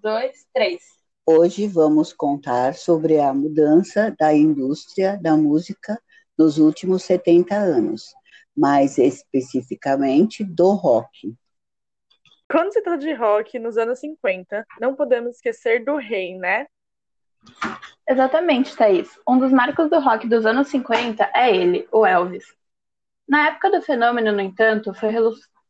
[0.00, 0.82] dois, três.
[1.26, 6.00] Hoje vamos contar sobre a mudança da indústria da música
[6.36, 8.14] nos últimos 70 anos,
[8.56, 11.36] mais especificamente do rock.
[12.50, 16.66] Quando se trata de rock nos anos 50, não podemos esquecer do rei, né?
[18.08, 19.08] Exatamente, Thaís.
[19.28, 22.44] Um dos marcos do rock dos anos 50 é ele, o Elvis.
[23.28, 25.12] Na época do fenômeno, no entanto, foi,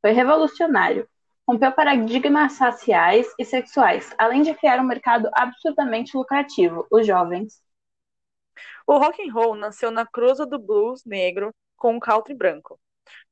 [0.01, 1.07] foi revolucionário.
[1.51, 7.61] Rompeu paradigmas raciais e sexuais, além de criar um mercado absurdamente lucrativo, os jovens.
[8.87, 12.79] O rock and roll nasceu na cruza do blues negro com o country branco.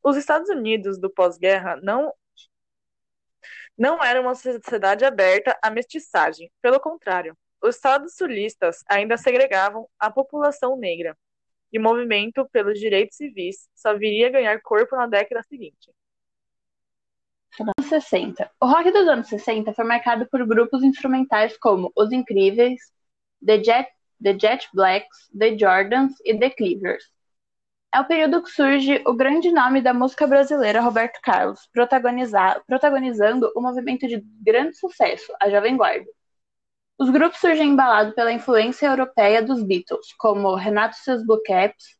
[0.02, 2.12] Os Estados Unidos do pós-guerra não
[3.78, 6.50] não era uma sociedade aberta à mestiçagem.
[6.60, 11.16] Pelo contrário, os estados sulistas ainda segregavam a população negra,
[11.72, 15.92] e o movimento pelos direitos civis só viria a ganhar corpo na década seguinte.
[17.88, 18.50] Anos 60.
[18.60, 22.78] O rock dos anos 60 foi marcado por grupos instrumentais como Os Incríveis,
[23.44, 23.88] The Jet,
[24.22, 27.04] The Jet Blacks, The Jordans e The Cleavers.
[27.94, 33.58] É o período que surge o grande nome da música brasileira Roberto Carlos, protagonizando o
[33.58, 36.10] um movimento de grande sucesso, a Jovem Guarda.
[36.98, 41.96] Os grupos surgem embalados pela influência europeia dos Beatles, como Renato seus Blue Caps,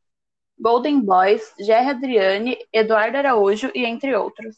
[0.61, 4.55] Golden Boys, Jerry Adriani, Eduardo Araújo e entre outros.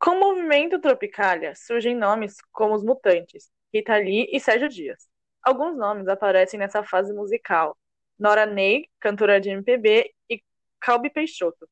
[0.00, 5.06] Com o movimento Tropicália, surgem nomes como os Mutantes, Rita Lee e Sérgio Dias.
[5.42, 7.76] Alguns nomes aparecem nessa fase musical.
[8.18, 10.42] Nora Ney, cantora de MPB, e
[10.80, 11.68] Calbi Peixoto,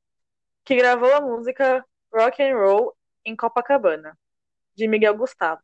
[0.62, 4.14] que gravou a música Rock and Roll em Copacabana,
[4.74, 5.62] de Miguel Gustavo.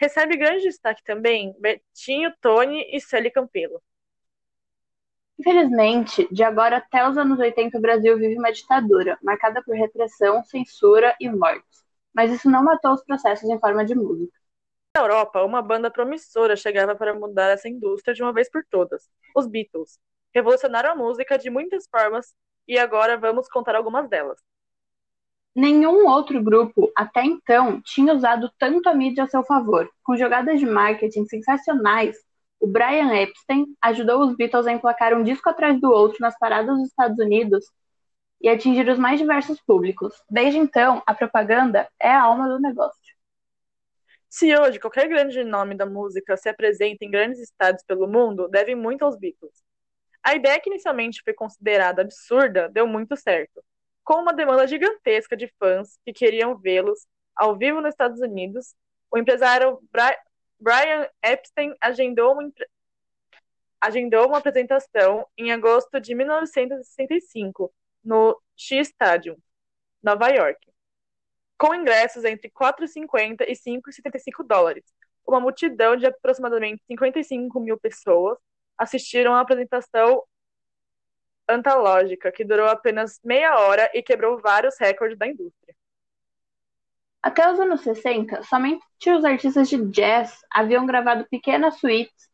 [0.00, 3.82] Recebe grande destaque também Betinho, Tony e Celi Campelo.
[5.40, 10.44] Infelizmente, de agora até os anos 80, o Brasil vive uma ditadura, marcada por repressão,
[10.44, 11.85] censura e mortes.
[12.16, 14.32] Mas isso não matou os processos em forma de música.
[14.96, 19.10] Na Europa, uma banda promissora chegava para mudar essa indústria de uma vez por todas:
[19.36, 19.98] os Beatles.
[20.34, 22.34] Revolucionaram a música de muitas formas
[22.66, 24.38] e agora vamos contar algumas delas.
[25.54, 29.88] Nenhum outro grupo, até então, tinha usado tanto a mídia a seu favor.
[30.02, 32.16] Com jogadas de marketing sensacionais,
[32.58, 36.76] o Brian Epstein ajudou os Beatles a emplacar um disco atrás do outro nas paradas
[36.76, 37.66] dos Estados Unidos
[38.40, 40.22] e atingir os mais diversos públicos.
[40.30, 43.16] Desde então, a propaganda é a alma do negócio.
[44.28, 48.74] Se hoje qualquer grande nome da música se apresenta em grandes estados pelo mundo, deve
[48.74, 49.62] muito aos Beatles.
[50.22, 53.62] A ideia que inicialmente foi considerada absurda deu muito certo
[54.06, 58.74] com uma demanda gigantesca de fãs que queriam vê-los ao vivo nos Estados Unidos,
[59.10, 59.80] o empresário
[60.60, 62.50] Brian Epstein agendou uma,
[63.80, 67.74] agendou uma apresentação em agosto de 1965
[68.06, 69.36] no X Stadium,
[70.02, 70.58] Nova York,
[71.58, 74.84] com ingressos entre 4,50 e 5,75 dólares.
[75.26, 78.38] Uma multidão de aproximadamente 55 mil pessoas
[78.78, 80.22] assistiram à apresentação
[81.48, 85.74] antológica, que durou apenas meia hora e quebrou vários recordes da indústria.
[87.22, 92.30] Até os anos 60, somente os artistas de jazz haviam gravado pequenas suítes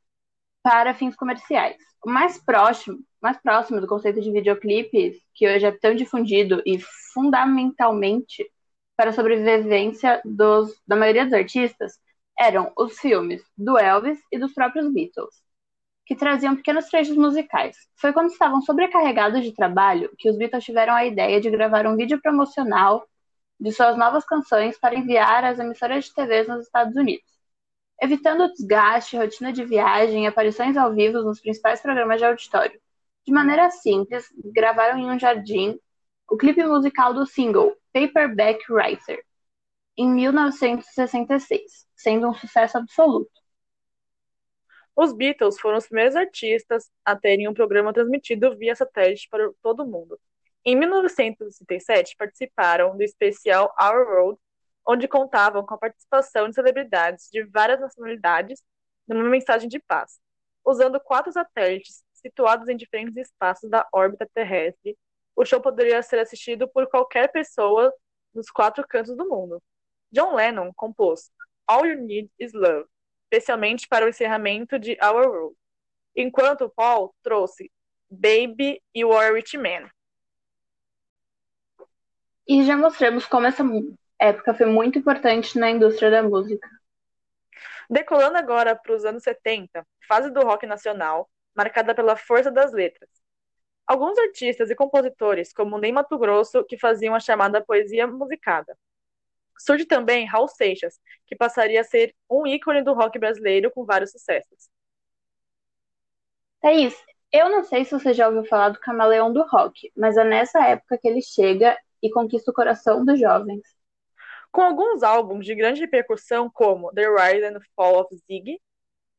[0.63, 1.77] para fins comerciais.
[2.05, 6.79] O mais próximo, mais próximo do conceito de videoclipes, que hoje é tão difundido e
[7.13, 8.51] fundamentalmente
[8.97, 11.99] para a sobrevivência dos, da maioria dos artistas,
[12.39, 15.43] eram os filmes do Elvis e dos próprios Beatles
[16.05, 17.77] que traziam pequenos trechos musicais.
[17.97, 21.97] Foi quando estavam sobrecarregados de trabalho que os Beatles tiveram a ideia de gravar um
[21.97, 23.07] vídeo promocional
[23.59, 27.32] de suas novas canções para enviar às emissoras de TV nos Estados Unidos.
[28.03, 32.81] Evitando desgaste, rotina de viagem e aparições ao vivo nos principais programas de auditório.
[33.25, 35.79] De maneira simples, gravaram em um jardim
[36.29, 39.25] o clipe musical do single Paperback Writer,
[39.97, 43.31] em 1966, sendo um sucesso absoluto.
[44.97, 49.85] Os Beatles foram os primeiros artistas a terem um programa transmitido via satélite para todo
[49.85, 50.19] o mundo.
[50.65, 54.41] Em 1967, participaram do especial Our World,
[54.87, 58.63] onde contavam com a participação de celebridades de várias nacionalidades
[59.07, 60.21] numa mensagem de paz.
[60.65, 64.97] Usando quatro satélites situados em diferentes espaços da órbita terrestre,
[65.35, 67.93] o show poderia ser assistido por qualquer pessoa
[68.35, 69.63] nos quatro cantos do mundo.
[70.11, 71.31] John Lennon compôs
[71.67, 72.87] All You Need Is Love,
[73.25, 75.57] especialmente para o encerramento de Our World,
[76.15, 77.71] enquanto Paul trouxe
[78.11, 79.91] Baby e War Rich Man.
[82.47, 83.65] E já mostramos como essa
[84.25, 86.69] época foi muito importante na indústria da música.
[87.91, 93.11] Decolando agora para os anos 70, fase do rock nacional, marcada pela força das letras.
[93.87, 98.77] Alguns artistas e compositores, como Ney Mato Grosso, que faziam a chamada poesia musicada.
[99.59, 104.11] Surge também Raul Seixas, que passaria a ser um ícone do rock brasileiro com vários
[104.13, 104.71] sucessos.
[106.61, 106.95] Thaís,
[107.33, 110.67] eu não sei se você já ouviu falar do camaleão do rock, mas é nessa
[110.67, 113.63] época que ele chega e conquista o coração dos jovens.
[114.53, 118.61] Com alguns álbuns de grande repercussão, como The Rise and Fall of Ziggy,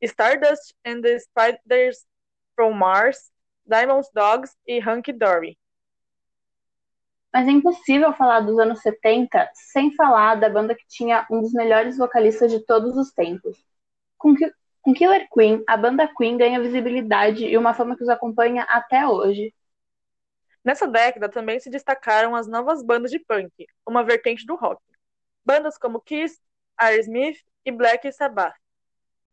[0.02, 2.06] Stardust and the Spiders
[2.56, 3.32] from Mars,
[3.66, 5.58] Diamond Dogs e Hunky Dory.
[7.34, 11.52] Mas é impossível falar dos anos 70 sem falar da banda que tinha um dos
[11.52, 13.58] melhores vocalistas de todos os tempos.
[14.20, 14.36] Com,
[14.84, 19.08] com Killer Queen, a banda Queen ganha visibilidade e uma fama que os acompanha até
[19.08, 19.52] hoje.
[20.64, 24.83] Nessa década também se destacaram as novas bandas de punk, uma vertente do rock.
[25.46, 26.40] Bandas como Kiss,
[26.78, 28.56] Aerosmith e Black Sabbath.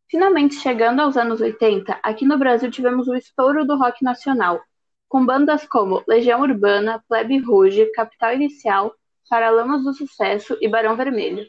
[0.09, 4.61] Finalmente chegando aos anos 80, aqui no Brasil tivemos o estouro do rock nacional,
[5.07, 8.93] com bandas como Legião Urbana, Plebe Rouge, Capital Inicial,
[9.29, 11.45] Paralamas do Sucesso e Barão Vermelho.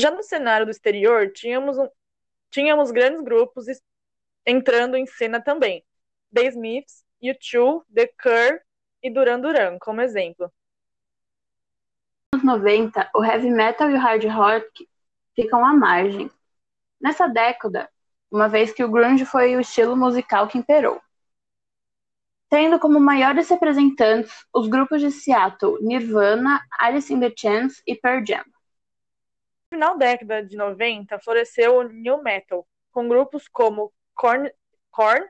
[0.00, 1.88] Já no cenário do exterior, tínhamos, um,
[2.50, 3.66] tínhamos grandes grupos
[4.46, 5.84] entrando em cena também.
[6.32, 8.60] The Smiths, U2, The Cure
[9.02, 10.52] e Duran Duran, como exemplo.
[12.44, 14.88] Nos anos 90, o heavy metal e o hard rock
[15.34, 16.30] ficam à margem.
[17.00, 17.90] Nessa década,
[18.30, 21.00] uma vez que o grunge foi o estilo musical que imperou
[22.54, 28.24] tendo como maiores representantes os grupos de Seattle Nirvana, Alice in the Chains e Pearl
[28.24, 28.44] Jam.
[28.44, 34.48] No final da década de 90, floresceu o new metal, com grupos como Korn,
[34.92, 35.26] Korn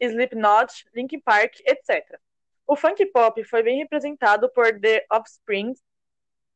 [0.00, 2.16] Slipknot, Linkin Park, etc.
[2.64, 5.74] O funk pop foi bem representado por The Offspring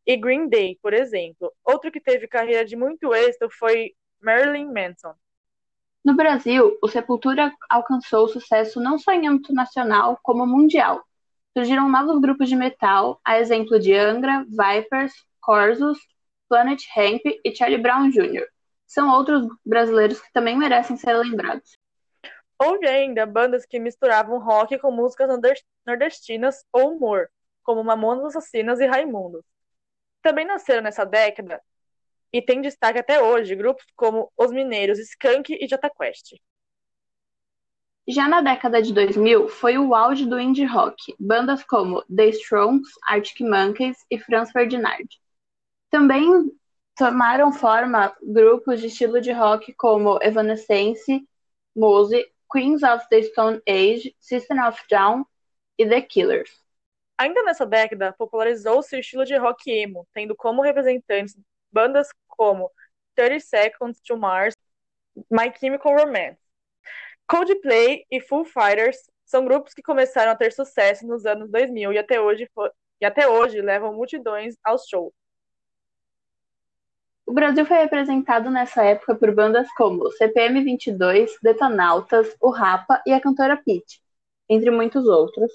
[0.07, 1.53] e Green Day, por exemplo.
[1.65, 5.15] Outro que teve carreira de muito êxito foi Marilyn Manson.
[6.05, 11.05] No Brasil, o Sepultura alcançou sucesso não só em âmbito nacional, como mundial.
[11.53, 15.99] Surgiram novos grupos de metal, a exemplo de Angra, Vipers, Corsos,
[16.49, 18.47] Planet Hemp e Charlie Brown Jr.
[18.87, 21.77] São outros brasileiros que também merecem ser lembrados.
[22.57, 25.29] Houve ainda bandas que misturavam rock com músicas
[25.85, 27.29] nordestinas ou humor,
[27.65, 29.45] como Mamonas Assassinas e Raimundos.
[30.27, 31.63] Também nasceram nessa década
[32.33, 36.35] e tem destaque até hoje grupos como Os Mineiros, Skank e Jota Quest.
[38.09, 42.89] Já na década de 2000, foi o auge do indie rock, bandas como The Strongs,
[43.05, 45.07] Arctic Monkeys e Franz Ferdinand.
[45.91, 46.27] Também
[46.97, 51.25] tomaram forma grupos de estilo de rock como Evanescence,
[51.73, 55.25] Muse, Queens of the Stone Age, System of Down
[55.79, 56.66] e The Killers.
[57.19, 61.37] Ainda nessa década, popularizou-se o estilo de rock emo, tendo como representantes
[61.73, 62.71] bandas como
[63.15, 64.55] 30 Seconds to Mars,
[65.31, 66.39] My Chemical Romance.
[67.27, 71.99] Coldplay e Foo Fighters são grupos que começaram a ter sucesso nos anos 2000 e
[71.99, 72.49] até hoje,
[73.01, 75.13] e até hoje levam multidões aos shows.
[77.27, 83.13] O Brasil foi representado nessa época por bandas como CPM 22, Detonautas, o Rapa e
[83.13, 84.01] a cantora Pitty,
[84.49, 85.51] entre muitos outros.